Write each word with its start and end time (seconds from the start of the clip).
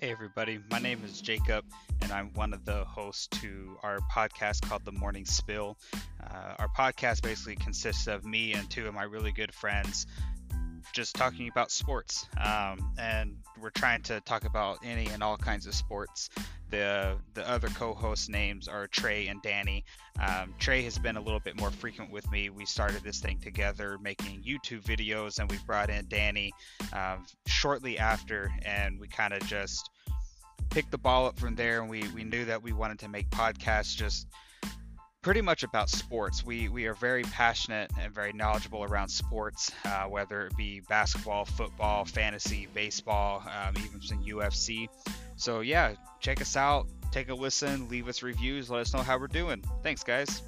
Hey, 0.00 0.12
everybody. 0.12 0.58
My 0.70 0.78
name 0.78 1.02
is 1.04 1.20
Jacob, 1.20 1.62
and 2.00 2.10
I'm 2.10 2.32
one 2.32 2.54
of 2.54 2.64
the 2.64 2.86
hosts 2.86 3.26
to 3.42 3.76
our 3.82 3.98
podcast 4.10 4.66
called 4.66 4.82
The 4.86 4.92
Morning 4.92 5.26
Spill. 5.26 5.76
Uh, 6.24 6.54
our 6.58 6.68
podcast 6.68 7.20
basically 7.20 7.56
consists 7.56 8.06
of 8.06 8.24
me 8.24 8.54
and 8.54 8.70
two 8.70 8.88
of 8.88 8.94
my 8.94 9.02
really 9.02 9.30
good 9.30 9.52
friends 9.52 10.06
just 10.92 11.14
talking 11.14 11.48
about 11.48 11.70
sports. 11.70 12.26
Um, 12.42 12.92
and 12.98 13.36
we're 13.60 13.70
trying 13.70 14.02
to 14.02 14.20
talk 14.20 14.44
about 14.44 14.78
any 14.84 15.06
and 15.06 15.22
all 15.22 15.36
kinds 15.36 15.66
of 15.66 15.74
sports. 15.74 16.30
The 16.70 17.16
the 17.34 17.48
other 17.48 17.68
co-host 17.68 18.30
names 18.30 18.68
are 18.68 18.86
Trey 18.86 19.26
and 19.26 19.42
Danny. 19.42 19.84
Um, 20.20 20.54
Trey 20.58 20.82
has 20.82 20.98
been 20.98 21.16
a 21.16 21.20
little 21.20 21.40
bit 21.40 21.58
more 21.58 21.70
frequent 21.70 22.12
with 22.12 22.30
me. 22.30 22.50
We 22.50 22.64
started 22.64 23.02
this 23.02 23.18
thing 23.20 23.38
together, 23.40 23.98
making 24.00 24.42
YouTube 24.42 24.82
videos, 24.82 25.38
and 25.38 25.50
we 25.50 25.58
brought 25.66 25.90
in 25.90 26.06
Danny 26.08 26.52
um, 26.92 27.26
shortly 27.46 27.98
after, 27.98 28.52
and 28.64 29.00
we 29.00 29.08
kind 29.08 29.34
of 29.34 29.44
just 29.46 29.90
picked 30.70 30.92
the 30.92 30.98
ball 30.98 31.26
up 31.26 31.38
from 31.38 31.56
there. 31.56 31.80
And 31.80 31.90
we 31.90 32.06
we 32.14 32.22
knew 32.22 32.44
that 32.44 32.62
we 32.62 32.72
wanted 32.72 33.00
to 33.00 33.08
make 33.08 33.28
podcasts 33.30 33.96
just 33.96 34.28
pretty 35.22 35.42
much 35.42 35.62
about 35.62 35.90
sports. 35.90 36.44
We 36.44 36.68
we 36.68 36.86
are 36.86 36.94
very 36.94 37.22
passionate 37.22 37.90
and 37.98 38.14
very 38.14 38.32
knowledgeable 38.32 38.84
around 38.84 39.08
sports, 39.08 39.70
uh, 39.84 40.04
whether 40.04 40.46
it 40.46 40.56
be 40.56 40.80
basketball, 40.88 41.44
football, 41.44 42.04
fantasy, 42.04 42.68
baseball, 42.74 43.42
um, 43.46 43.74
even 43.84 44.00
some 44.00 44.24
UFC. 44.24 44.88
So 45.36 45.60
yeah, 45.60 45.94
check 46.20 46.40
us 46.40 46.56
out, 46.56 46.86
take 47.10 47.28
a 47.28 47.34
listen, 47.34 47.88
leave 47.88 48.08
us 48.08 48.22
reviews, 48.22 48.70
let 48.70 48.80
us 48.80 48.92
know 48.94 49.02
how 49.02 49.18
we're 49.18 49.26
doing. 49.28 49.62
Thanks, 49.82 50.02
guys. 50.02 50.42